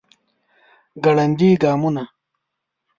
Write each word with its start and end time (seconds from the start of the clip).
ګړندي 1.03 1.49
ګامونه 1.61 2.03